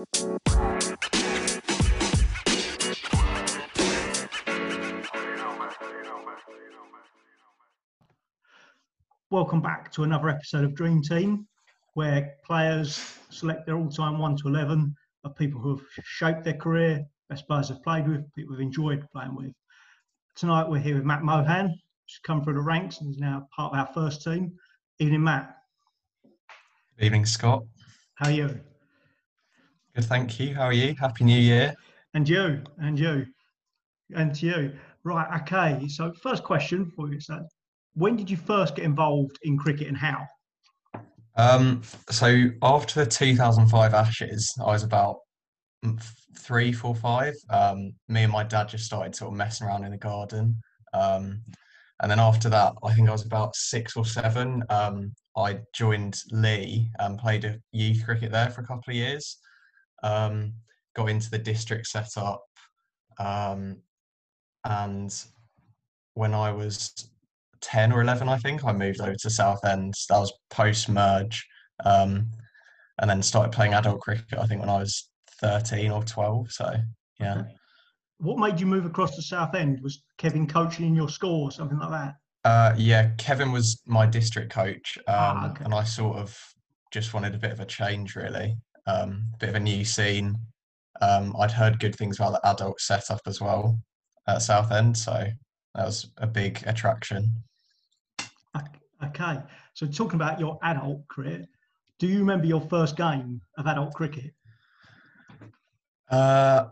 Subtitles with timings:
[0.00, 0.38] Welcome
[9.60, 11.46] back to another episode of Dream Team,
[11.92, 17.04] where players select their all-time one to eleven of people who have shaped their career,
[17.28, 19.52] best players have played with, people have enjoyed playing with.
[20.34, 23.74] Tonight we're here with Matt Mohan, who's come through the ranks and is now part
[23.74, 24.54] of our first team.
[24.98, 25.56] Evening, Matt.
[26.96, 27.64] Good evening, Scott.
[28.14, 28.60] How are you?
[30.00, 30.54] Good, thank you.
[30.54, 30.94] How are you?
[30.98, 31.74] Happy New Year.
[32.14, 33.26] And you, and you,
[34.16, 34.72] and to you.
[35.04, 35.88] Right, okay.
[35.88, 37.18] So, first question for you,
[37.92, 40.26] when did you first get involved in cricket and how?
[41.36, 45.18] Um, so after the 2005 Ashes, I was about
[45.84, 46.02] mm,
[46.38, 47.34] three, four, five.
[47.50, 50.56] Um, me and my dad just started sort of messing around in the garden.
[50.94, 51.42] Um,
[52.00, 54.62] and then after that, I think I was about six or seven.
[54.70, 59.36] Um, I joined Leigh and played a youth cricket there for a couple of years.
[60.02, 60.54] Um,
[60.94, 62.42] got into the district setup.
[63.18, 63.78] Um,
[64.64, 65.14] and
[66.14, 66.92] when I was
[67.60, 69.94] 10 or 11, I think, I moved over to Southend.
[70.08, 71.46] That was post merge.
[71.84, 72.30] Um,
[72.98, 75.08] and then started playing adult cricket, I think, when I was
[75.40, 76.52] 13 or 12.
[76.52, 76.74] So,
[77.18, 77.42] yeah.
[78.18, 79.80] What made you move across to Southend?
[79.82, 82.14] Was Kevin coaching in your school or something like that?
[82.44, 84.98] Uh, yeah, Kevin was my district coach.
[85.06, 85.64] Ah, um, ah, okay.
[85.64, 86.38] And I sort of
[86.90, 88.56] just wanted a bit of a change, really.
[88.90, 90.36] Um, bit of a new scene.
[91.00, 93.78] Um, I'd heard good things about the adult setup as well
[94.26, 94.96] at Southend.
[94.96, 95.26] So
[95.74, 97.30] that was a big attraction.
[99.02, 99.38] Okay,
[99.72, 101.46] so talking about your adult career,
[101.98, 104.34] do you remember your first game of adult cricket?
[106.10, 106.66] Uh,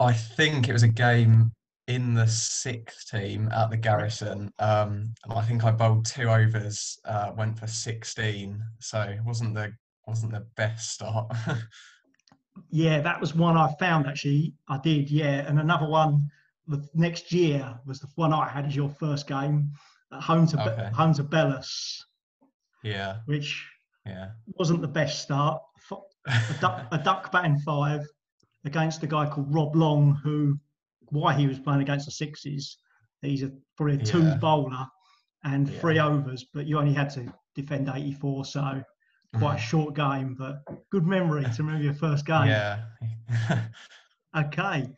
[0.00, 1.52] I think it was a game
[1.86, 4.52] in the sixth team at the Garrison.
[4.58, 9.54] Um, and I think I bowled two overs, uh, went for sixteen, so it wasn't
[9.54, 9.72] the
[10.06, 11.32] wasn't the best start.
[12.70, 14.54] yeah, that was one I found actually.
[14.68, 16.30] I did, yeah, and another one
[16.66, 19.70] the next year was the one I had as your first game
[20.12, 20.90] at home to okay.
[20.94, 21.98] home to Belus.
[22.82, 23.18] Yeah.
[23.26, 23.66] Which
[24.06, 25.60] yeah wasn't the best start.
[26.26, 28.00] A duck, a duck batting five
[28.64, 30.58] against a guy called Rob Long, who
[31.10, 32.78] why he was playing against the sixes.
[33.20, 34.04] He's a probably a yeah.
[34.04, 34.86] twos bowler
[35.44, 35.80] and yeah.
[35.80, 38.82] three overs, but you only had to defend 84, so
[39.38, 42.46] quite a short game, but good memory to remember your first game.
[42.46, 42.82] Yeah.
[44.36, 44.88] okay,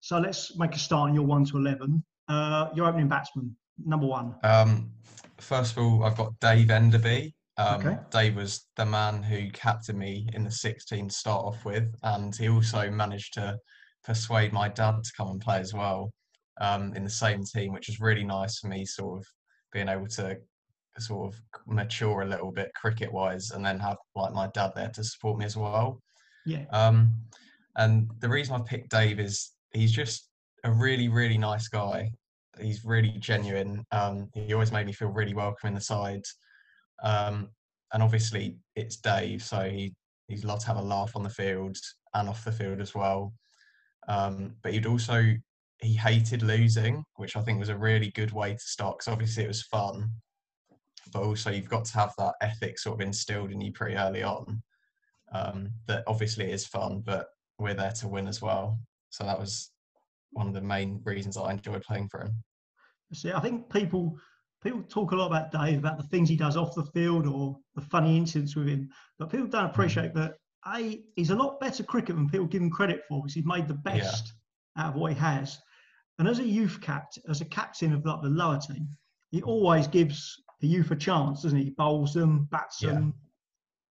[0.00, 2.04] so let's make a start on your one to eleven.
[2.28, 3.54] Uh, your opening batsman
[3.84, 4.34] number one?
[4.42, 4.90] Um,
[5.38, 7.34] first of all, I've got Dave Enderby.
[7.56, 7.98] Um, okay.
[8.10, 12.34] Dave was the man who captained me in the 16 to start off with, and
[12.34, 13.56] he also managed to
[14.04, 16.10] persuade my dad to come and play as well
[16.60, 19.26] um, in the same team, which was really nice for me, sort of
[19.72, 20.36] being able to
[21.00, 24.90] sort of mature a little bit cricket wise, and then have like my dad there
[24.90, 26.00] to support me as well.
[26.46, 26.64] Yeah.
[26.70, 27.12] Um,
[27.76, 30.28] and the reason I picked Dave is he's just
[30.62, 32.10] a really, really nice guy
[32.60, 33.84] he's really genuine.
[33.90, 36.22] Um, he always made me feel really welcome in the side.
[37.02, 37.50] Um,
[37.92, 39.94] and obviously it's Dave, so he
[40.28, 41.76] he's allowed to have a laugh on the field
[42.14, 43.32] and off the field as well.
[44.08, 45.34] Um, but he'd also
[45.80, 49.44] he hated losing, which I think was a really good way to start because obviously
[49.44, 50.10] it was fun,
[51.12, 54.22] but also you've got to have that ethic sort of instilled in you pretty early
[54.22, 54.62] on.
[55.32, 57.26] Um, that obviously is fun, but
[57.58, 58.78] we're there to win as well.
[59.10, 59.70] So that was
[60.32, 62.36] one of the main reasons I enjoyed playing for him.
[63.12, 64.16] See, I think people
[64.62, 67.56] people talk a lot about Dave about the things he does off the field or
[67.74, 68.88] the funny incidents with him,
[69.18, 70.14] but people don't appreciate mm.
[70.14, 70.34] that.
[70.74, 73.68] A, he's a lot better cricket than people give him credit for because he's made
[73.68, 74.32] the best
[74.76, 74.84] yeah.
[74.84, 75.58] out of what he has.
[76.18, 78.88] And as a youth captain, as a captain of like the lower team,
[79.30, 81.64] he always gives the youth a chance, doesn't he?
[81.64, 82.92] He bowls them, bats yeah.
[82.92, 83.14] them,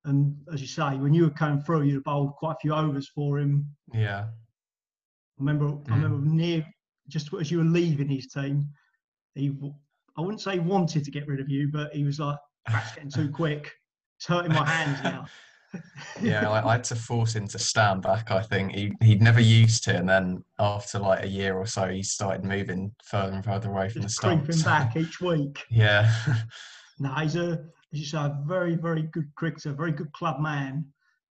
[0.06, 3.07] and as you say, when you were coming through, you bowled quite a few overs
[3.07, 3.66] for him.
[3.94, 4.25] Yeah.
[4.25, 5.91] I remember, mm.
[5.91, 6.66] I remember near
[7.07, 8.69] just as you were leaving his team,
[9.35, 9.56] he,
[10.18, 12.38] I wouldn't say he wanted to get rid of you, but he was like,
[12.68, 13.72] that's getting too quick.
[14.18, 15.25] It's hurting my hands now.
[16.22, 18.32] yeah, I, I, had to force him to stand back.
[18.32, 21.88] I think he he'd never used to, and then after like a year or so,
[21.88, 24.46] he started moving further and further away from Just the stumps.
[24.46, 25.64] Creeping back each week.
[25.70, 26.14] Yeah.
[27.00, 30.86] no, he's a as you say, a very very good cricketer, very good club man.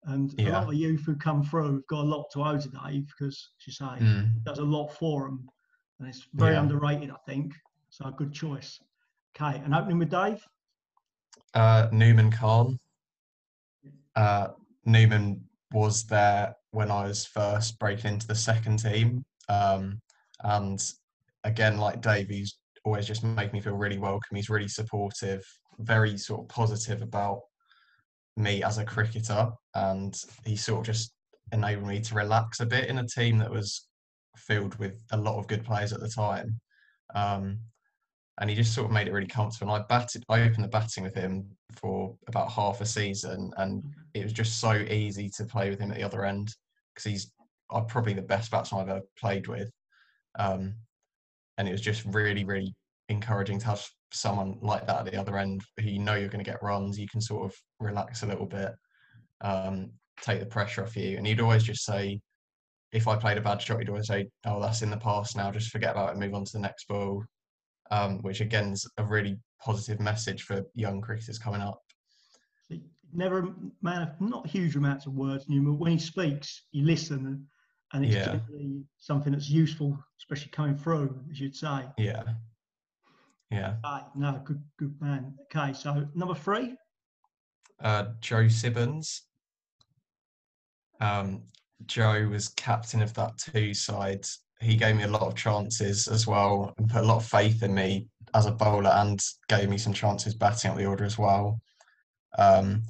[0.07, 0.49] And yeah.
[0.49, 3.07] a lot of youth who come through have got a lot to owe to Dave
[3.07, 4.43] because, as you say, mm.
[4.43, 5.49] does a lot for them.
[5.99, 6.61] And it's very yeah.
[6.61, 7.53] underrated, I think.
[7.89, 8.79] So a good choice.
[9.35, 10.45] Okay, and opening with Dave?
[11.53, 12.77] Uh, Nouman Khan.
[14.15, 14.49] Uh,
[14.87, 15.39] Nouman
[15.71, 19.25] was there when I was first breaking into the second team.
[19.49, 20.01] Um,
[20.43, 20.81] and
[21.43, 24.35] again, like Dave, he's always just made me feel really welcome.
[24.35, 25.43] He's really supportive,
[25.79, 27.41] very sort of positive about
[28.37, 30.15] me as a cricketer, and
[30.45, 31.13] he sort of just
[31.51, 33.87] enabled me to relax a bit in a team that was
[34.37, 36.59] filled with a lot of good players at the time.
[37.13, 37.59] Um,
[38.39, 39.73] and he just sort of made it really comfortable.
[39.73, 43.83] And I batted, I opened the batting with him for about half a season, and
[44.15, 46.47] it was just so easy to play with him at the other end
[46.93, 47.31] because he's
[47.69, 49.69] uh, probably the best batsman I've ever played with.
[50.39, 50.75] Um,
[51.57, 52.73] and it was just really, really
[53.09, 56.43] encouraging to have someone like that at the other end who you know you're going
[56.43, 56.97] to get runs.
[56.97, 58.71] You can sort of relax a little bit,
[59.41, 59.91] um,
[60.21, 61.17] take the pressure off you.
[61.17, 62.21] And he'd always just say,
[62.93, 65.51] if I played a bad shot, he'd always say, "Oh, that's in the past now.
[65.51, 66.17] Just forget about it.
[66.17, 67.23] Move on to the next ball."
[67.91, 71.79] Um, which again is a really positive message for young cricketers coming up.
[73.15, 77.47] Never a man of not huge amounts of words, but when he speaks, you listen,
[77.93, 78.39] and it's yeah.
[78.97, 81.85] something that's useful, especially coming through, as you'd say.
[81.97, 82.23] Yeah.
[83.51, 83.75] Yeah.
[83.85, 85.33] Okay, no, good, good man.
[85.43, 86.75] Okay, so number three.
[87.81, 89.23] Uh, Joe Sibbons.
[90.99, 91.43] Um,
[91.85, 94.25] Joe was captain of that two side.
[94.61, 97.63] He gave me a lot of chances as well and put a lot of faith
[97.63, 101.17] in me as a bowler and gave me some chances batting up the order as
[101.17, 101.61] well.
[102.37, 102.83] Um,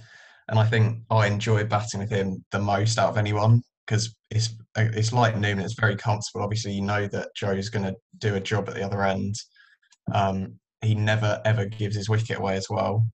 [0.48, 4.56] and I think I enjoy batting with him the most out of anyone because it's
[4.78, 5.64] it's like Nouman.
[5.64, 6.44] It's very comfortable.
[6.44, 9.36] Obviously, you know that Joe's going to do a job at the other end.
[10.14, 13.08] Um, he never ever gives his wicket away as well,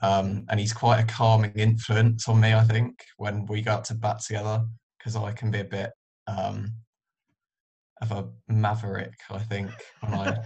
[0.00, 2.54] um, and he's quite a calming influence on me.
[2.54, 4.64] I think when we go out to bat together,
[4.98, 5.90] because I can be a bit
[6.26, 6.72] um,
[8.00, 9.14] of a maverick.
[9.30, 9.70] I think
[10.00, 10.38] when I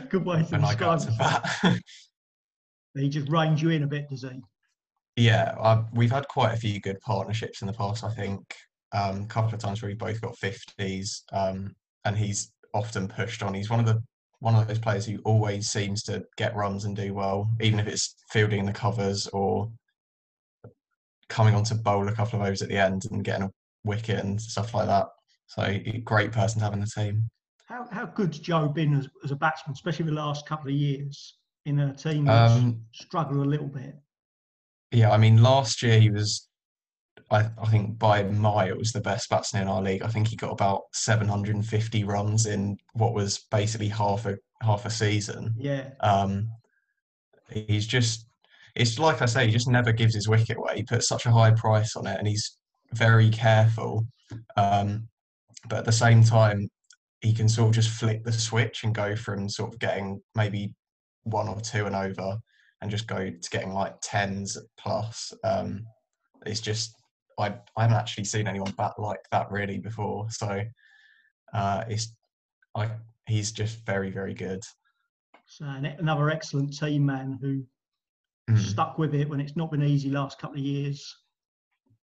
[0.08, 1.48] good way to when I go to bat.
[2.94, 4.40] he just reins you in a bit, does he?
[5.16, 8.04] Yeah, I've, we've had quite a few good partnerships in the past.
[8.04, 8.40] I think
[8.92, 11.74] um, a couple of times where we both got fifties, um,
[12.04, 13.54] and he's often pushed on.
[13.54, 14.02] He's one of the
[14.40, 17.86] one of those players who always seems to get runs and do well, even if
[17.86, 19.70] it's fielding the covers or
[21.28, 23.50] coming on to bowl a couple of overs at the end and getting a
[23.84, 25.06] wicket and stuff like that.
[25.46, 27.28] So great person to have in the team.
[27.66, 31.36] How how good's Joe been as, as a batsman, especially the last couple of years
[31.66, 33.94] in a team that's um, struggled a little bit?
[34.92, 36.48] Yeah, I mean, last year he was,
[37.30, 40.02] I, I think by miles the best batsman in our league.
[40.02, 44.90] I think he got about 750 runs in what was basically half a half a
[44.90, 45.54] season.
[45.56, 45.90] Yeah.
[46.00, 46.48] Um,
[47.50, 48.26] he's just
[48.74, 50.76] it's like I say, he just never gives his wicket away.
[50.76, 52.56] He puts such a high price on it, and he's
[52.92, 54.06] very careful.
[54.56, 55.08] Um,
[55.68, 56.68] but at the same time,
[57.20, 60.74] he can sort of just flick the switch and go from sort of getting maybe
[61.24, 62.38] one or two and over,
[62.82, 65.32] and just go to getting like tens plus.
[65.44, 65.84] Um,
[66.46, 66.94] it's just
[67.38, 70.28] I I haven't actually seen anyone bat like that really before.
[70.30, 70.62] So
[71.52, 72.14] uh, it's
[72.76, 72.90] I
[73.26, 74.62] he's just very very good.
[75.46, 77.64] So another excellent team man who
[78.48, 78.58] mm.
[78.58, 81.16] stuck with it when it's not been easy last couple of years.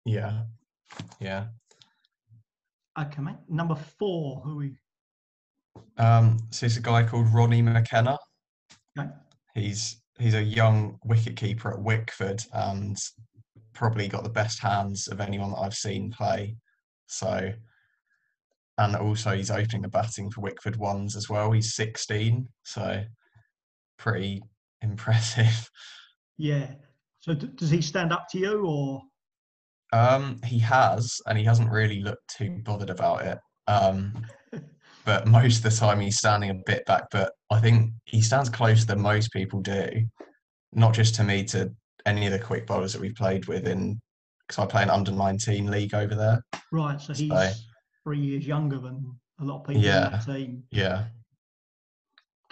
[0.06, 0.44] Yeah,
[1.20, 1.46] yeah.
[3.00, 3.36] Okay, mate.
[3.50, 4.78] Number four, who we?
[5.98, 8.18] Um, so it's a guy called Ronnie McKenna.
[8.98, 9.10] Okay.
[9.54, 12.98] He's he's a young wicket keeper at Wickford and
[13.74, 16.56] probably got the best hands of anyone that I've seen play.
[17.08, 17.52] So,
[18.78, 21.52] and also he's opening the batting for Wickford ones as well.
[21.52, 23.04] He's 16, so
[23.98, 24.42] pretty
[24.82, 25.70] impressive.
[26.38, 26.74] Yeah.
[27.22, 29.02] So d- does he stand up to you or?
[29.94, 33.38] Um, he has, and he hasn't really looked too bothered about it.
[33.68, 34.26] Um,
[35.06, 37.04] but most of the time he's standing a bit back.
[37.12, 40.06] But I think he stands closer than most people do,
[40.74, 41.72] not just to me, to
[42.06, 44.02] any of the quick bowlers that we've played with in
[44.48, 46.44] because I play an under 19 league over there.
[46.72, 47.52] Right, so he's so,
[48.04, 50.64] three years younger than a lot of people yeah, in that team.
[50.72, 51.06] Yeah,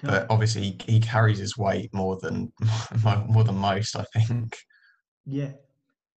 [0.01, 2.51] but obviously he, he carries his weight more than
[3.27, 4.57] more than most, I think.
[5.25, 5.51] Yeah,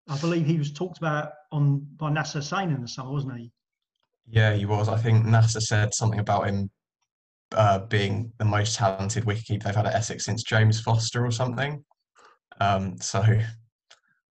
[0.08, 3.52] I believe he was talked about on by Nasser Hussain in the summer, wasn't he?
[4.28, 4.88] Yeah, he was.
[4.88, 6.70] I think Nasser said something about him
[7.52, 11.84] uh, being the most talented wicketkeeper they've had at Essex since James Foster or something.
[12.60, 13.22] Um, so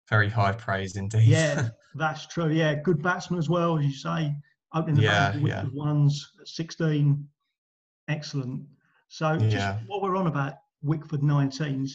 [0.09, 1.27] very high praise indeed.
[1.27, 2.49] Yeah, that's true.
[2.49, 4.35] Yeah, good batsman as well, as you say.
[4.75, 5.65] Opening the yeah, yeah.
[5.71, 7.27] ones at 16,
[8.09, 8.63] excellent.
[9.07, 9.79] So just yeah.
[9.85, 11.91] what we're on about Wickford 19s,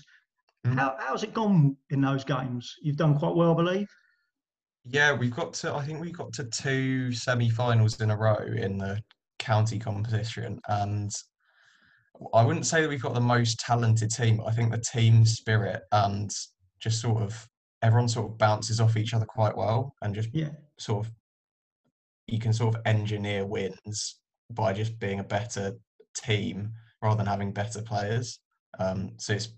[0.64, 0.74] mm.
[0.78, 2.76] how, how's it gone in those games?
[2.80, 3.88] You've done quite well, I believe.
[4.90, 5.74] Yeah, we've got to.
[5.74, 9.00] I think we've got to two semi-finals in a row in the
[9.38, 11.12] county competition, and
[12.32, 14.40] I wouldn't say that we've got the most talented team.
[14.46, 16.30] I think the team spirit and
[16.80, 17.46] just sort of
[17.82, 20.50] everyone sort of bounces off each other quite well, and just yeah.
[20.78, 21.12] sort of
[22.26, 25.72] you can sort of engineer wins by just being a better
[26.16, 28.40] team rather than having better players.
[28.78, 29.50] Um, so it's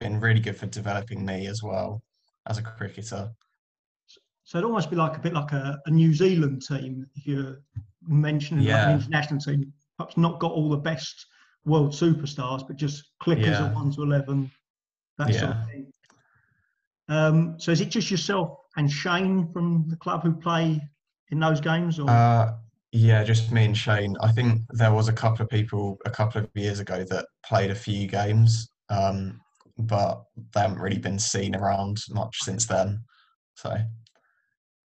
[0.00, 2.02] been really good for developing me as well
[2.46, 3.30] as a cricketer.
[4.46, 7.60] So it'd almost be like a bit like a, a New Zealand team if you're
[8.06, 9.72] mentioning like an international team.
[9.98, 11.26] Perhaps not got all the best
[11.64, 13.66] world superstars, but just clickers Yeah.
[13.66, 14.48] at one to eleven,
[15.18, 15.92] that sort of thing.
[17.08, 20.80] Um, so is it just yourself and Shane from the club who play
[21.32, 22.54] in those games, or Uh,
[22.92, 24.16] yeah, just me and Shane.
[24.20, 27.72] I think there was a couple of people a couple of years ago that played
[27.72, 29.40] a few games, um,
[29.76, 30.22] but
[30.54, 33.02] they haven't really been seen around much since then.
[33.54, 33.76] So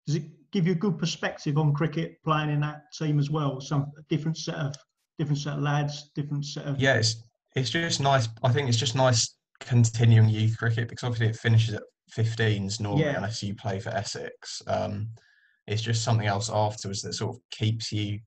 [0.07, 3.61] does it give you a good perspective on cricket playing in that team as well?
[3.61, 4.75] Some different set of
[5.19, 7.23] different set of lads, different set of yeah, it's
[7.57, 8.29] it's just nice.
[8.43, 11.83] I think it's just nice continuing youth cricket because obviously it finishes at
[12.13, 13.17] 15s normally Yeah.
[13.17, 14.61] unless you play for Essex.
[14.67, 15.09] Um,
[15.67, 18.21] it's just something else afterwards that sort of keeps you.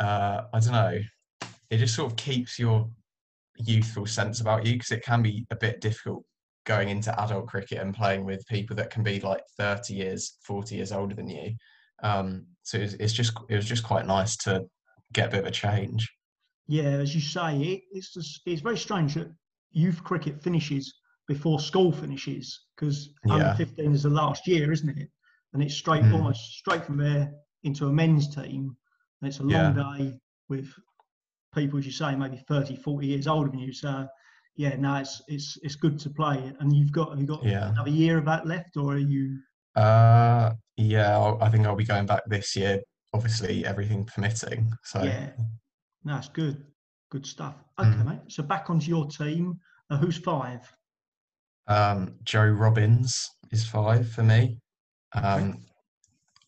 [0.00, 0.98] Uh, I don't know.
[1.70, 2.88] It just sort of keeps your
[3.56, 6.24] youthful sense about you because it can be a bit difficult
[6.68, 10.76] going into adult cricket and playing with people that can be like 30 years 40
[10.76, 11.54] years older than you
[12.02, 14.62] um so it's, it's just it was just quite nice to
[15.14, 16.06] get a bit of a change
[16.66, 19.32] Yeah, as you say, it, it's just, it's very strange that
[19.72, 20.92] youth cricket finishes
[21.26, 23.54] before school finishes because under Yeah.
[23.56, 25.08] 15 is the last year, isn't it?
[25.54, 26.12] And it's straight, Mm.
[26.12, 27.32] almost straight from there
[27.62, 28.76] into a men's team.
[29.20, 30.12] And it's a long day
[30.50, 30.68] with
[31.54, 33.72] people, as you say, maybe 30, 40 years older than you.
[33.72, 34.06] So,
[34.58, 36.52] yeah, no, it's it's it's good to play.
[36.60, 37.70] And you've got have you got Yeah.
[37.70, 39.38] another year of that left, or are you?
[39.76, 42.80] uh yeah I'll, i think i'll be going back this year
[43.14, 45.30] obviously everything permitting so Yeah,
[46.04, 46.64] no, it's good,
[47.10, 47.54] good stuff.
[47.78, 48.04] Okay, Mm.
[48.06, 48.20] mate.
[48.28, 49.60] So back onto your team.
[49.90, 50.60] Uh, who's five?
[51.68, 54.58] um joe robbins is five for me
[55.14, 55.60] um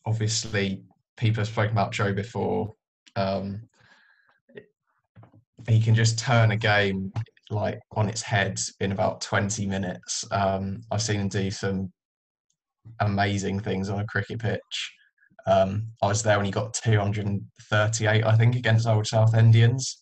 [0.07, 0.83] obviously
[1.17, 2.75] people have spoken about joe before
[3.17, 3.69] um
[5.69, 7.13] he can just turn a game
[7.51, 11.93] like on its head in about 20 minutes um i've seen him do some
[13.01, 14.93] amazing things on a cricket pitch
[15.47, 19.97] um i was there when he got 238 i think against Old Southendians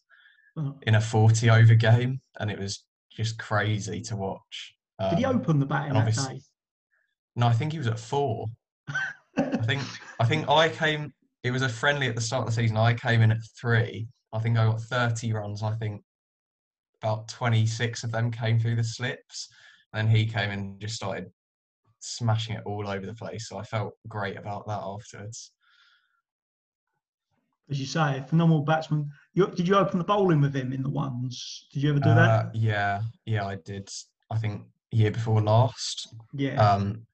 [0.57, 5.19] Uh, in a 40 over game and it was just crazy to watch um, Did
[5.21, 6.41] he open the batting that obviously- day?
[7.37, 8.47] no i think he was at four
[9.37, 9.83] I think
[10.19, 11.13] I think I came.
[11.45, 12.77] It was a friendly at the start of the season.
[12.77, 14.09] I came in at three.
[14.33, 15.63] I think I got thirty runs.
[15.63, 16.03] I think
[17.03, 19.49] about twenty six of them came through the slips.
[19.93, 21.31] And then he came and just started
[22.01, 23.49] smashing it all over the place.
[23.49, 25.53] So I felt great about that afterwards.
[27.71, 29.11] As you say, phenomenal batsman.
[29.35, 31.69] You, did you open the bowling with him in the ones?
[31.73, 32.55] Did you ever do Uh, that?
[32.55, 33.89] yeah, yeah, I did.
[34.31, 36.15] I think year before last.
[36.35, 36.57] Yeah.
[36.57, 37.07] Um,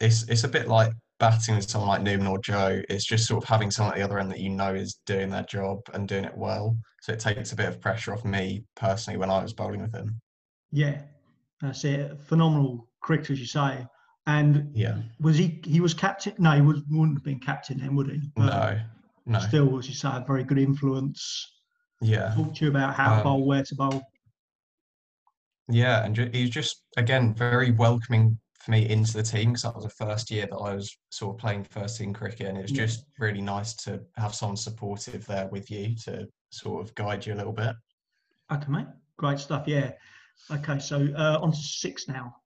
[0.00, 2.80] it's it's a bit like batting with someone like Nouman or Joe.
[2.88, 5.30] It's just sort of having someone at the other end that you know is doing
[5.30, 6.76] their job and doing it well.
[7.02, 9.94] So it takes a bit of pressure off me personally when I was bowling with
[9.94, 10.20] him.
[10.70, 11.02] yeah.
[11.60, 12.20] That's it.
[12.20, 13.84] Phenomenal cricketer, as you say.
[14.28, 14.98] And Yeah.
[15.18, 15.60] was he?
[15.64, 16.34] He was captain.
[16.38, 18.20] No, he was, wouldn't have been captain then, would he?
[18.36, 18.80] But No.
[19.26, 19.38] No.
[19.40, 21.50] Still, as you say, a very good influence.
[22.00, 22.32] Yeah.
[22.36, 24.02] Talk to you about how to Um, bowl, where to bowl.
[25.68, 29.84] Yeah, and he's just again very welcoming for me into the team because that was
[29.84, 32.72] the first year that I was sort of playing first team cricket, and it was
[32.72, 32.84] Yeah.
[32.86, 37.34] just really nice to have someone supportive there with you to sort of guide you
[37.34, 37.74] a little bit.
[38.52, 38.86] Okay, mate.
[39.16, 39.66] Great stuff.
[39.66, 39.92] Yeah.
[40.50, 42.36] Okay, so uh, on to six now.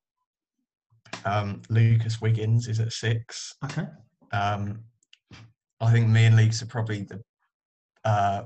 [1.25, 3.55] Um, Lucas Wiggins is at six.
[3.65, 3.87] Okay.
[4.33, 4.85] Um,
[5.81, 7.21] I think me and Lucas are probably the
[8.05, 8.45] uh,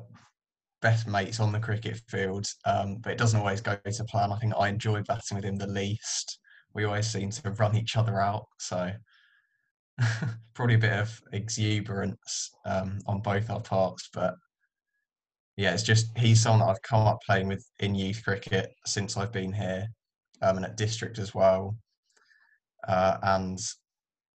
[0.82, 4.32] best mates on the cricket field, um, but it doesn't always go to plan.
[4.32, 6.38] I think I enjoy batting with him the least.
[6.76, 8.92] We always seem to run each other out, so
[10.54, 14.10] probably a bit of exuberance um, on both our parts.
[14.12, 14.34] But
[15.56, 19.16] yeah, it's just he's someone that I've come up playing with in youth cricket since
[19.16, 19.88] I've been here,
[20.42, 21.74] um, and at district as well.
[22.86, 23.58] Uh, and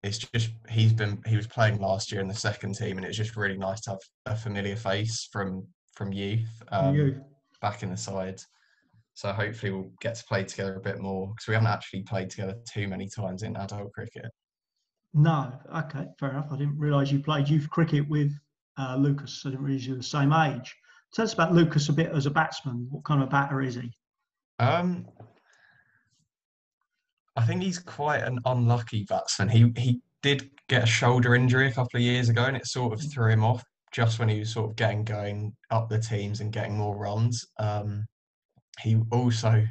[0.03, 3.17] it's just he's been he was playing last year in the second team, and it's
[3.17, 5.65] just really nice to have a familiar face from
[5.95, 7.23] from youth um,
[7.61, 8.39] back in the side.
[9.17, 12.29] So hopefully we'll get to play together a bit more because we haven't actually played
[12.29, 14.27] together too many times in adult cricket.
[15.15, 15.53] No.
[15.75, 16.49] Okay, fair enough.
[16.51, 18.31] I didn't realise you played youth cricket with
[18.77, 19.41] uh, Lucas.
[19.43, 20.71] I didn't realise you were the same age.
[21.15, 22.85] Tell us about Lucas a bit as a batsman.
[22.91, 23.91] What kind of batter is he?
[24.59, 25.07] Um,
[27.35, 29.49] I think he's quite an unlucky batsman.
[29.49, 32.93] He he did get a shoulder injury a couple of years ago, and it sort
[32.93, 36.39] of threw him off just when he was sort of getting going up the teams
[36.39, 37.43] and getting more runs.
[37.57, 38.05] Um,
[38.81, 39.65] he also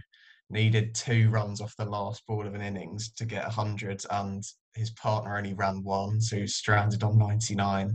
[0.50, 4.44] needed two runs off the last ball of an innings to get 100, and
[4.75, 7.94] his partner only ran one, so he was stranded on 99.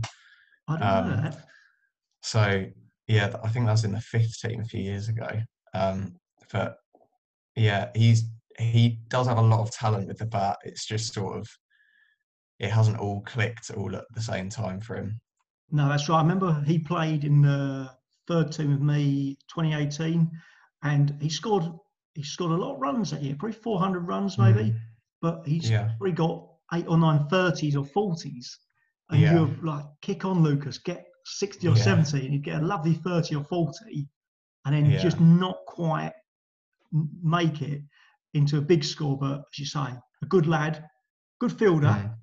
[0.68, 1.44] I don't know Um, that.
[2.22, 2.66] So
[3.08, 5.28] yeah, I think that was in the fifth team a few years ago.
[5.74, 6.14] Um,
[6.52, 6.76] but
[7.56, 8.24] yeah, he's
[8.58, 10.58] he does have a lot of talent with the bat.
[10.64, 11.48] It's just sort of
[12.58, 15.20] it hasn't all clicked all at the same time for him.
[15.70, 16.18] No, that's right.
[16.18, 17.90] I remember he played in the
[18.28, 20.30] third team with me 2018,
[20.82, 21.64] and he scored
[22.14, 24.78] he scored a lot of runs that year, probably 400 runs maybe, Mm.
[25.22, 25.92] but he's Yeah.
[25.98, 28.58] probably got eight or nine 30s or 40s.
[29.08, 29.32] And Yeah.
[29.32, 31.82] you're like, kick on, Lucas, get 60 or Yeah.
[31.82, 34.08] 70, and you get a lovely 30 or 40,
[34.66, 36.12] and then just not quite
[37.22, 37.82] make it
[38.34, 39.16] into a big score.
[39.18, 39.80] But as you say,
[40.22, 40.84] a good lad,
[41.40, 41.86] good fielder.
[41.88, 42.14] Mm.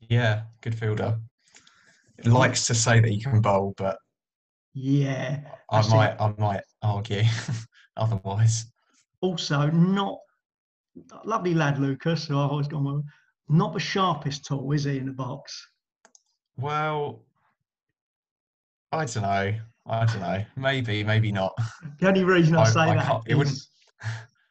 [0.00, 1.20] Yeah, good fielder.
[2.24, 3.98] Likes to say that he can bowl, but
[4.72, 5.40] Yeah.
[5.70, 5.90] I That's it.
[5.94, 7.22] might I might argue
[7.96, 8.66] otherwise.
[9.20, 10.18] Also, not
[11.24, 13.04] lovely lad, Lucas, who I've always gone with.
[13.48, 15.66] Not the sharpest tool, is he, in the box?
[16.56, 17.22] Well,
[18.92, 19.54] I don't know.
[19.86, 20.44] I don't know.
[20.56, 21.54] Maybe, maybe not.
[22.00, 23.58] The only reason I, I- say I that it wouldn't-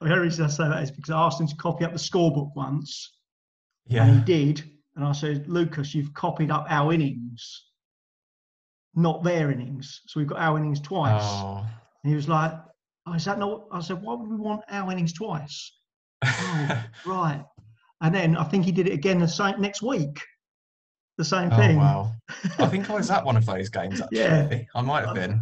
[0.01, 1.97] the only reason I say that is because I asked him to copy up the
[1.99, 3.17] scorebook once,
[3.89, 4.69] and he did.
[4.95, 7.65] And I said, Lucas, you've copied up our innings,
[8.95, 10.01] not their innings.
[10.07, 11.23] So we've got our innings twice.
[11.23, 11.65] Oh.
[12.03, 12.53] And he was like,
[13.07, 13.65] oh, is that not?
[13.71, 15.71] I said, why would we want our innings twice?
[16.23, 17.43] Oh, right.
[18.01, 20.19] And then I think he did it again the same next week.
[21.17, 21.77] The same Oh thing.
[21.77, 22.11] wow!
[22.59, 24.19] I think I was at one of those games actually.
[24.19, 24.59] Yeah.
[24.75, 25.41] I might have been.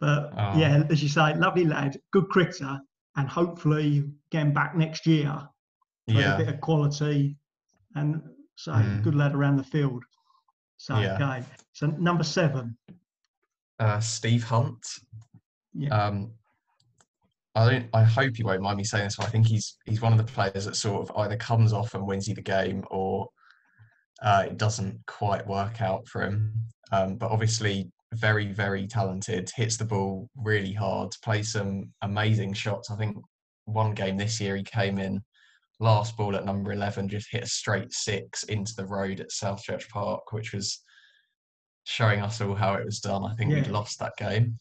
[0.00, 0.58] But Oh.
[0.58, 2.80] yeah, as you say, lovely lad, good cricketer,
[3.16, 5.48] and hopefully getting back next year
[6.08, 7.36] with a bit of quality
[7.94, 8.20] and
[8.56, 9.02] so Mm.
[9.04, 10.02] good lad around the field.
[10.78, 11.14] So Yeah.
[11.14, 11.46] okay.
[11.72, 12.76] So number seven.
[13.78, 14.84] Uh, Steve Hunt.
[15.74, 15.90] Yeah.
[15.96, 16.32] Um,
[17.54, 17.86] I don't.
[17.92, 20.18] I hope you won't mind me saying this, but I think he's he's one of
[20.18, 23.28] the players that sort of either comes off and wins you the game, or
[24.22, 26.54] uh, it doesn't quite work out for him.
[26.92, 29.50] Um, but obviously, very very talented.
[29.54, 31.14] Hits the ball really hard.
[31.22, 32.90] Plays some amazing shots.
[32.90, 33.16] I think
[33.66, 35.22] one game this year he came in
[35.78, 39.88] last ball at number eleven, just hit a straight six into the road at Southchurch
[39.90, 40.80] Park, which was
[41.84, 43.24] showing us all how it was done.
[43.24, 44.58] I think we'd lost that game.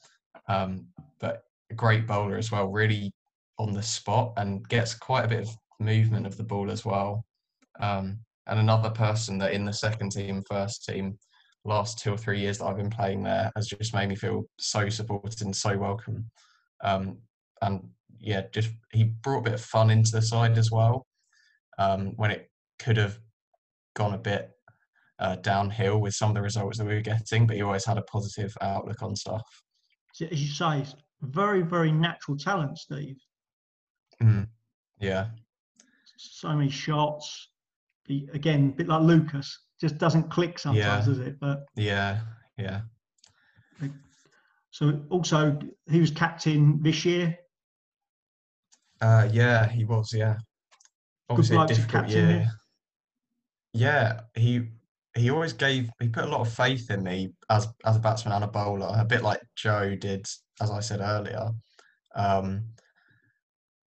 [0.50, 0.88] Um,
[1.20, 3.12] but a great bowler as well, really
[3.58, 7.26] on the spot and gets quite a bit of movement of the ball as well.
[7.80, 11.18] Um, and another person that in the second team, first team,
[11.64, 14.44] last two or three years that I've been playing there has just made me feel
[14.60, 16.30] so supported and so welcome.
[16.84, 17.20] Um,
[17.62, 17.88] and
[18.20, 21.06] yeah, just he brought a bit of fun into the side as well.
[21.78, 23.20] Um, when it could have
[23.96, 24.52] gone a bit
[25.20, 27.98] uh, downhill with some of the results that we were getting, but he always had
[27.98, 29.44] a positive outlook on stuff.
[30.20, 30.84] As you say,
[31.22, 33.18] very, very natural talent, Steve.
[34.22, 34.48] Mm.
[35.00, 35.28] Yeah,
[36.18, 37.50] So many shots.
[38.06, 41.14] He, again, a bit like Lucas, just doesn't click sometimes, Yeah.
[41.14, 41.40] does it?
[41.40, 42.20] But yeah,
[42.58, 42.82] yeah.
[44.70, 45.58] so also
[45.90, 47.36] he was captain this year.
[49.02, 50.14] Uh, yeah, he was.
[50.14, 50.38] Yeah,
[51.30, 52.48] obviously a to difficult year.
[53.74, 54.70] Yeah, he
[55.16, 58.34] he always gave he put a lot of faith in me as as a batsman
[58.34, 60.28] and a bowler, a bit like Joe did,
[60.62, 61.50] as I said earlier.
[62.16, 62.64] Um,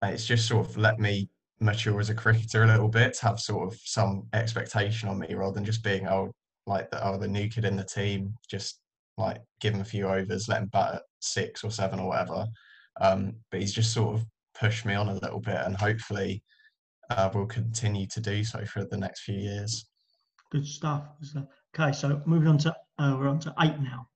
[0.04, 3.72] it's just sort of let me mature as a cricketer a little bit, have sort
[3.72, 6.32] of some expectation on me rather than just being oh
[6.68, 8.80] like the oh the new kid in the team, just
[9.18, 12.46] like give him a few overs, let him bat at six or seven or whatever.
[13.00, 14.26] Um, but he's just sort of
[14.60, 16.44] pushed me on a little bit, and hopefully
[17.10, 19.88] uh, will continue to do so for the next few years.
[20.52, 21.04] Good stuff.
[21.20, 21.46] good stuff.
[21.78, 24.08] Okay, so moving on to uh, we're on to eight now.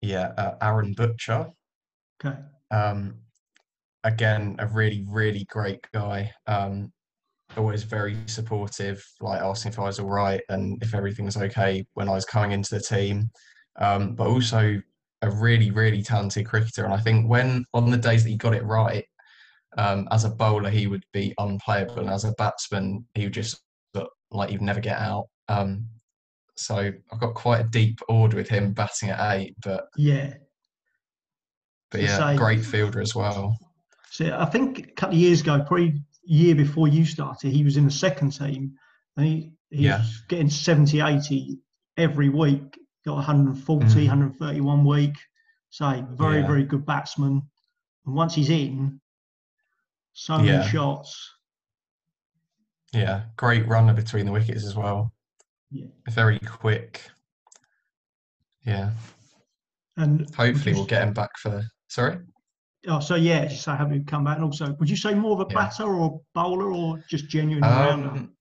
[0.00, 1.50] Yeah, uh, Aaron Butcher.
[2.24, 2.36] Okay.
[2.70, 3.18] Um,
[4.04, 6.32] again, a really, really great guy.
[6.46, 6.92] Um,
[7.56, 11.86] always very supportive, like asking if I was all right and if everything was okay
[11.94, 13.30] when I was coming into the team.
[13.78, 14.80] Um, but also
[15.22, 16.84] a really, really talented cricketer.
[16.84, 19.04] And I think when on the days that he got it right,
[19.78, 23.60] um, as a bowler he would be unplayable, and as a batsman he would just
[23.94, 25.26] look like he'd never get out.
[25.48, 25.86] Um,
[26.56, 30.34] so I've got quite a deep order with him batting at eight, but Yeah.
[31.90, 33.56] But yeah, say- great fielder as well.
[34.10, 37.76] So I think a couple of years ago, probably year before you started, he was
[37.76, 38.74] in the second team
[39.16, 39.98] and he, he Yeah.
[39.98, 41.58] was getting 70, 80
[41.96, 44.06] every week, got 140, Mhm.
[44.08, 45.14] 131 week.
[45.70, 46.46] So very, Yeah.
[46.46, 47.42] very good batsman.
[48.06, 49.00] And once he's in,
[50.14, 50.66] so many Yeah.
[50.68, 51.34] shots.
[52.92, 55.12] Yeah, great runner between the wickets as well.
[55.70, 55.86] Yeah.
[56.10, 57.10] Very quick.
[58.64, 58.92] Yeah,
[59.96, 61.62] And hopefully we'll get him back for.
[61.88, 62.18] Sorry.
[62.88, 64.36] Oh, so yeah, you say, have him come back.
[64.36, 65.62] And also, would you say more of a Yeah.
[65.64, 68.08] batter or a bowler or just genuine rounder?
[68.10, 68.36] Um,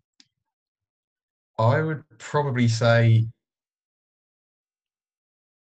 [1.58, 3.28] I would probably say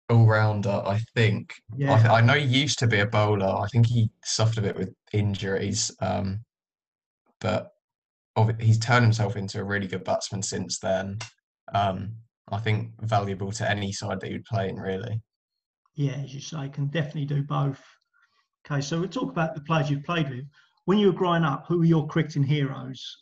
[0.09, 0.81] all rounder.
[0.85, 1.53] I think.
[1.73, 1.97] I, Yeah.
[1.97, 3.47] th- I know he used to be a bowler.
[3.47, 5.91] I think he suffered a bit with injuries.
[6.01, 6.45] Um,
[7.41, 7.71] but
[8.59, 11.17] he's turned himself into a really good batsman since then.
[11.73, 12.15] Um,
[12.51, 15.21] I think valuable to any side that he would play in, really.
[15.99, 17.83] Yeah, as you say, can definitely do both.
[18.65, 20.45] Okay, so we'll talk about the players you've played with.
[20.85, 23.17] When you were growing up, who were your cricketing heroes?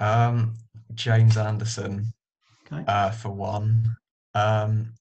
[0.00, 0.54] Um,
[0.94, 2.12] James Anderson,
[2.66, 2.82] Okay.
[2.88, 3.96] uh, for one.
[4.34, 4.94] Um,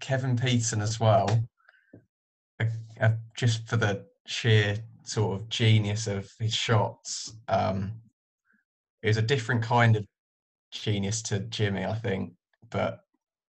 [0.00, 1.28] Kevin Pietersen as well,
[2.58, 2.64] uh,
[3.02, 7.34] uh, just for the sheer sort of genius of his shots.
[7.48, 7.92] Um,
[9.02, 10.06] it was a different kind of
[10.72, 12.32] genius to Jimmy, I think,
[12.70, 13.00] but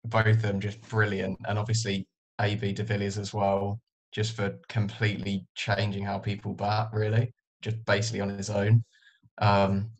[0.04, 1.38] both of them just brilliant.
[1.46, 2.08] And obviously,
[2.40, 3.80] AB de Villiers as well,
[4.12, 8.84] just for completely changing how people bat, really, just basically on his own.
[9.38, 9.90] Um,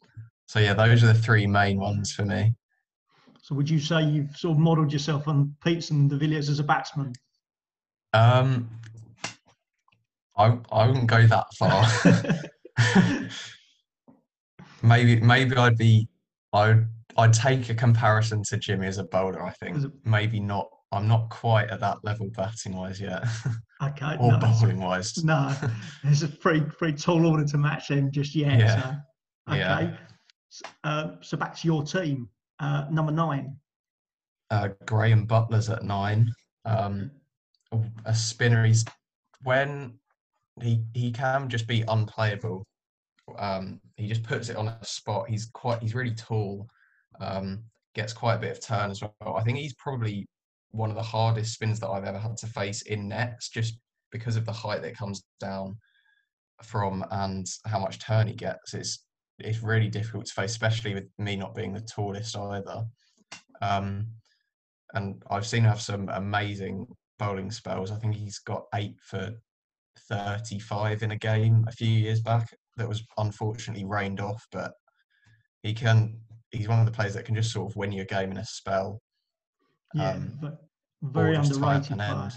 [0.47, 2.55] so, yeah, those are the three main ones for me.
[3.43, 6.61] So would you say you've sort of modelled yourself on Pietersen and de Villiers as
[6.61, 7.13] a batsman?
[8.13, 8.69] Um,
[10.37, 11.85] I I wouldn't go that far.
[14.83, 16.09] maybe maybe I'd be
[16.53, 19.43] I'd I'd take a comparison to Jimmy as a bowler.
[19.43, 20.69] I think maybe not.
[20.93, 23.25] I'm not quite at that level batting wise yet,
[23.83, 24.17] okay.
[24.21, 25.25] or no, bowling wise.
[25.25, 25.55] No,
[26.05, 28.59] there's a pretty pretty tall order to match them just yet.
[28.61, 28.83] Yeah.
[28.83, 28.89] So,
[29.55, 29.59] okay.
[29.59, 29.97] Yeah.
[30.53, 32.29] S- Uh, so back to your team,
[32.61, 33.57] uh, number nine.
[34.51, 36.31] Uh, Graham Butler's at nine.
[36.67, 37.11] Um,
[38.05, 38.65] a spinner.
[38.67, 38.85] He's
[39.45, 39.95] when
[40.61, 42.65] he he can just be unplayable.
[43.39, 45.31] Um, he just puts it on a spot.
[45.31, 45.81] He's quite.
[45.81, 46.69] He's really tall.
[47.21, 49.37] Um, gets quite a bit of turn as well.
[49.37, 50.27] I think he's probably
[50.73, 53.79] one of the hardest spins that I've ever had to face in nets, just
[54.11, 55.77] because of the height that comes down
[56.63, 58.75] from and how much turn he gets.
[58.75, 59.07] It's
[59.39, 62.85] it's really difficult to face, especially with me not being the tallest either.
[63.61, 64.07] Um,
[64.95, 66.87] and I've seen him have some amazing
[67.19, 67.91] bowling spells.
[67.91, 69.33] I think he's got eight for
[70.09, 74.73] 35 in a game a few years back that was unfortunately rained off, but
[75.63, 76.19] he can.
[76.51, 78.37] He's one of the players that can just sort of win you a game in
[78.37, 79.01] a spell.
[79.95, 80.69] Yeah, Um, but
[81.03, 82.31] very just tie up underrated player.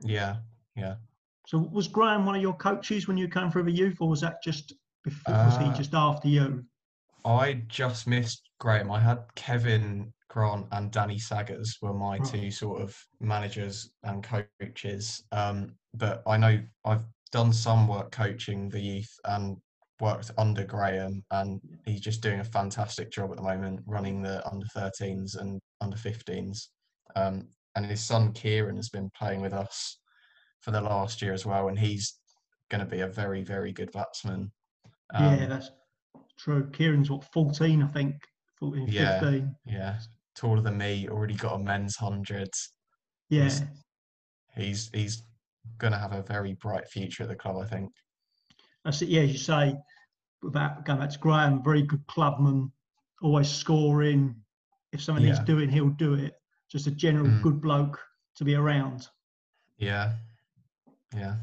[0.00, 0.36] Yeah,
[0.76, 0.96] yeah.
[1.46, 4.20] So was Graham one of your coaches when you came through the youth, or was
[4.20, 4.72] that just
[5.04, 6.64] before, was he Uh, just after you?
[7.24, 8.90] I just missed Graham.
[8.90, 12.24] I had Kevin Grant and Danny Saggers were my Right.
[12.24, 15.24] two sort of managers and coaches.
[15.32, 19.56] Um, but I know I've done some work coaching the youth and
[20.00, 24.46] worked under Graham, and he's just doing a fantastic job at the moment, running the
[24.46, 26.68] under 13s and under 15s.
[27.14, 29.98] Um, and his son Kieran has been playing with us
[30.60, 32.18] for the last year as well, and he's
[32.70, 34.50] going to be a very, very good batsman.
[35.14, 35.70] yeah, Um, that's
[36.38, 36.68] true.
[36.70, 38.16] Kieran's what 14, I think,
[38.58, 39.20] 14, Yeah.
[39.20, 39.54] 15.
[39.66, 39.98] Yeah,
[40.34, 42.48] taller than me, already got a men's hundred.
[43.28, 43.62] Yeah, He's-
[44.54, 45.22] He's he's
[45.78, 47.92] gonna have a very bright future at the club, I think.
[48.86, 49.08] That's it.
[49.08, 49.76] Yeah, as you say
[50.44, 52.70] about going back to Graham, very good clubman,
[53.20, 54.36] always scoring.
[54.92, 55.44] If something he's Yeah.
[55.44, 56.34] doing, he'll do it.
[56.70, 57.42] Just a general Mm.
[57.42, 58.00] good bloke
[58.36, 59.08] to be around.
[59.76, 60.14] Yeah,
[61.14, 61.36] yeah.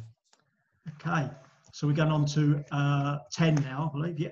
[0.96, 1.30] Okay,
[1.74, 4.20] so we're going on to uh, 10 now, I believe.
[4.20, 4.30] Yeah.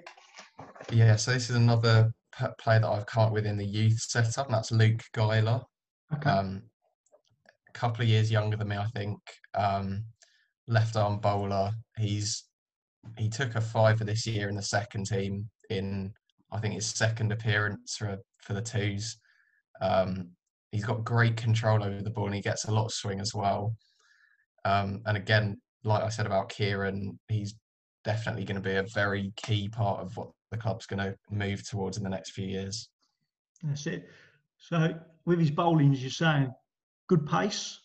[0.91, 3.99] Yeah, so this is another p- player that I've come up with in the youth
[3.99, 5.61] setup, and that's Luke Geiler.
[6.13, 6.29] Okay.
[6.29, 6.63] Um,
[7.67, 9.19] a couple of years younger than me, I think.
[9.53, 10.05] Um,
[10.67, 11.71] left arm bowler.
[11.97, 12.43] He's
[13.17, 16.13] he took a five for this year in the second team in
[16.51, 19.17] I think his second appearance for for the twos.
[19.81, 20.31] Um,
[20.71, 23.33] he's got great control over the ball and he gets a lot of swing as
[23.33, 23.75] well.
[24.63, 27.55] Um, and again, like I said about Kieran, he's
[28.03, 31.67] definitely going to be a very key part of what the club's going to move
[31.67, 32.89] towards in the next few years.
[33.63, 34.09] That's it.
[34.57, 34.93] So
[35.25, 36.53] with his bowling, as you're saying,
[37.07, 37.79] good pace.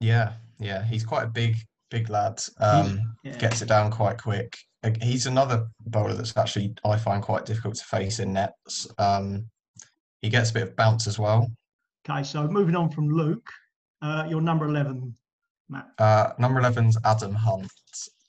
[0.00, 1.56] Yeah, yeah, he's quite a big,
[1.90, 2.40] big lad.
[2.60, 3.36] Um, yeah.
[3.38, 4.56] Gets it down quite quick.
[5.02, 8.86] He's another bowler that's actually I find quite difficult to face in nets.
[8.98, 9.46] Um,
[10.22, 11.50] he gets a bit of bounce as well.
[12.08, 13.48] Okay, so moving on from Luke,
[14.00, 15.14] uh, your number 11,
[15.68, 15.88] Matt.
[15.98, 17.70] Uh, number 11's Adam Hunt,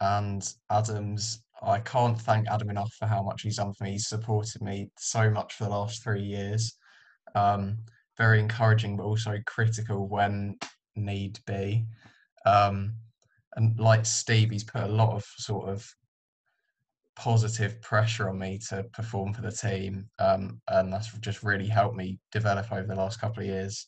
[0.02, 1.44] and Adam's.
[1.62, 3.94] I can't thank Adam enough for how much he's done for me.
[3.94, 6.76] He's supported me so much for the last three years.
[7.36, 7.78] Um,
[8.18, 10.58] very encouraging, but also critical when
[10.96, 11.86] need be.
[12.46, 12.94] Um,
[13.58, 15.86] and like Steve, he's put a lot of sort of
[17.16, 21.96] positive pressure on me to perform for the team, um, and that's just really helped
[21.98, 23.88] me develop over the last couple of years.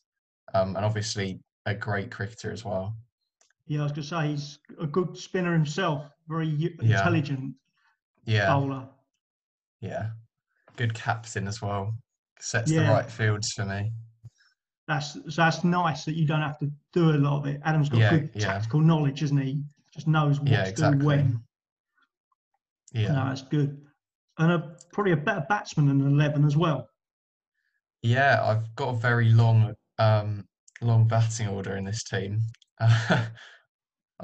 [0.55, 2.95] Um, and obviously, a great cricketer as well.
[3.67, 6.71] Yeah, I was going to say he's a good spinner himself, very Yeah.
[6.82, 7.53] intelligent
[8.25, 8.89] Yeah, bowler.
[9.82, 10.10] yeah,
[10.75, 11.95] good captain as well.
[12.39, 13.91] Sets the right fields for me.
[14.89, 17.62] That's so that's nice that you don't have to do a lot of it.
[17.63, 18.45] Adam's got Yeah, good yeah.
[18.54, 19.62] tactical knowledge, isn't he?
[19.93, 20.97] Just knows what Yeah, to exactly.
[20.99, 21.43] do when.
[22.91, 23.80] Yeah, No, that's good.
[24.39, 26.89] and a, probably a better batsman than 11 as well.
[28.02, 30.47] Yeah, I've got a very long, um,
[30.82, 32.41] long batting order in this team.
[32.80, 33.28] I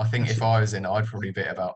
[0.10, 1.76] think if I was in, I'd probably be about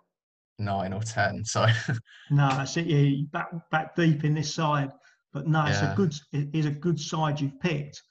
[0.58, 1.46] nine or ten.
[1.46, 1.68] So
[2.32, 4.92] no, I see you back back deep in this side,
[5.32, 5.94] but no, it's Yeah.
[5.94, 8.02] a good it is a good side you've picked.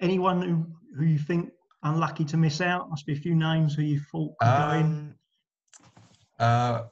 [0.00, 1.50] Anyone who who you think
[1.82, 2.90] unlucky to miss out?
[2.90, 4.84] Must be a few names who you thought could go in.
[4.84, 5.14] um,
[6.38, 6.82] uh,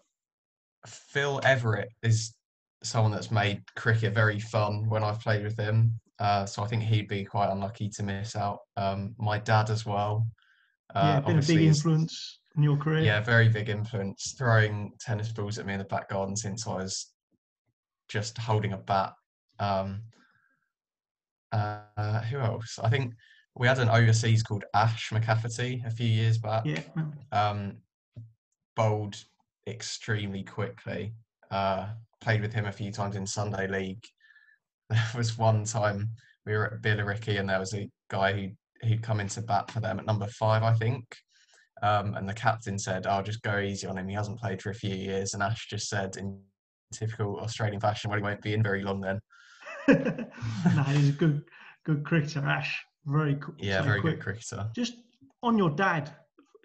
[0.87, 2.35] Phil Everett is
[2.83, 5.99] someone that's made cricket very fun when I've played with him.
[6.19, 8.61] Uh, so I think he'd be quite unlucky to miss out.
[8.77, 10.27] Um, my dad as well.
[10.95, 13.05] Uh, yeah, been a big influence in your career.
[13.05, 14.35] Yeah, very big influence.
[14.37, 17.13] Throwing tennis balls at me in the back garden since I was
[18.09, 19.13] just holding a bat.
[19.61, 20.03] Um,
[21.53, 22.79] uh, who else?
[22.83, 23.15] I think
[23.55, 26.65] we had an overseas called Ash McCafferty a few years back.
[26.65, 26.81] yeah.
[27.33, 27.79] Um,
[28.77, 29.17] bowled
[29.67, 31.13] extremely quickly.
[31.51, 31.89] Uh,
[32.21, 34.05] played with him a few times in Sunday League.
[34.91, 36.09] There was one time
[36.47, 38.49] we were at Billericay and there was a guy who
[38.87, 41.05] who'd come into bat for them at number five, I think.
[41.83, 44.09] Um, and the captain said, "I'll just go easy on him.
[44.09, 46.41] He hasn't played for a few years." And Ash just said, in
[46.93, 49.21] typical Australian fashion, "Well, he won't be in very long then."
[50.77, 51.43] no, he's a good
[51.85, 52.85] good cricketer, Ash.
[53.07, 53.55] Very cool.
[53.59, 54.69] Yeah, very good cricketer.
[54.75, 54.95] Just
[55.43, 56.11] on your dad,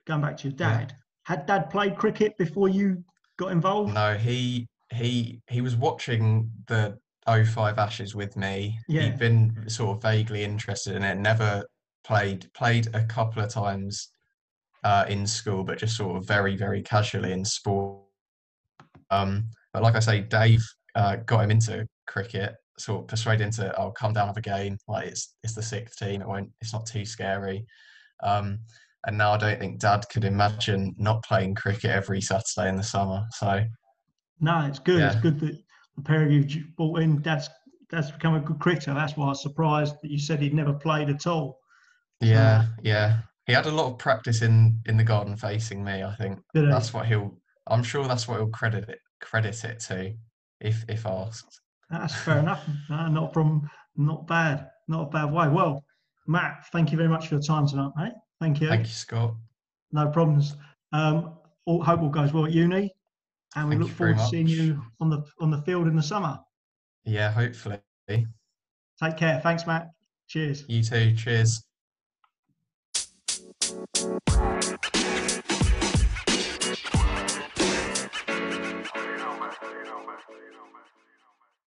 [0.05, 0.79] going back to your Yeah.
[0.79, 3.03] dad, had dad played cricket before you
[3.37, 3.93] got involved?
[3.93, 8.77] No, he he he was watching the 05 Ashes with me.
[8.87, 9.03] Yeah.
[9.03, 11.17] He'd been sort of vaguely interested in it.
[11.17, 11.65] Never
[12.03, 12.51] played.
[12.53, 14.09] Played a couple of times
[14.83, 18.01] uh, in school, but just sort of very very casually in sport.
[19.09, 20.63] Um, but like I say, Dave
[20.95, 22.55] uh, got him into cricket.
[22.77, 24.77] Sort of persuaded him to, "I'll come down have a game.
[24.87, 26.21] Like it's it's the sixth team.
[26.21, 26.51] It won't.
[26.61, 27.65] It's not too scary."
[28.21, 28.59] Um,
[29.05, 32.83] and now I don't think Dad could imagine not playing cricket every Saturday in the
[32.83, 33.25] summer.
[33.31, 33.63] So
[34.39, 35.01] No, it's good.
[35.01, 35.57] It's good that
[35.95, 37.21] the pair of you bought in.
[37.21, 37.49] Dad's
[37.89, 38.93] Dad's become a good cricketer.
[38.93, 41.59] That's why I was surprised that you said he'd never played at all.
[42.21, 43.19] Yeah, yeah.
[43.45, 46.03] He had a lot of practice in in the garden facing me.
[46.03, 47.37] I think that's what he'll.
[47.67, 50.13] I'm sure that's what he'll credit it credit it to,
[50.59, 51.61] if if asked.
[51.93, 52.65] That's fair enough.
[52.89, 54.69] No, not from not bad.
[54.87, 55.47] Not a bad way.
[55.47, 55.83] Well,
[56.27, 58.13] Matt, thank you very much for your time tonight, mate.
[58.39, 58.67] Thank you.
[58.67, 59.35] Thank you, Scott.
[59.91, 60.55] No problems.
[60.91, 61.33] Um,
[61.65, 62.93] all, hope all goes well at uni,
[63.55, 66.03] and we Thank look forward to seeing you on the on the field in the
[66.03, 66.39] summer.
[67.05, 67.79] Yeah, hopefully.
[68.07, 68.25] Take
[69.17, 69.39] care.
[69.41, 69.89] Thanks, Matt.
[70.27, 70.65] Cheers.
[70.67, 71.15] You too.
[71.15, 71.63] Cheers.